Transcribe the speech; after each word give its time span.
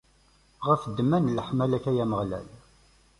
Ɣef 0.67 0.81
ddemma 0.85 1.17
n 1.19 1.33
leḥmala-k, 1.37 1.85
ay 1.89 1.99
Ameɣlal! 2.03 2.47